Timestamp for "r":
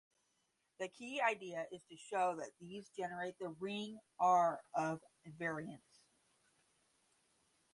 4.19-4.59